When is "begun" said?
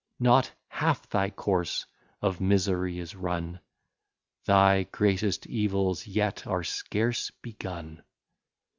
7.43-8.01